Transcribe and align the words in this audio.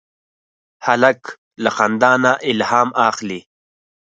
هلک 0.85 1.21
له 1.63 1.69
خندا 1.75 2.11
نه 2.23 2.31
الهام 2.49 2.89
اخلي. 3.09 3.39